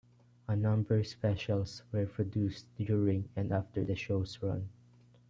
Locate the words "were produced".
1.91-2.65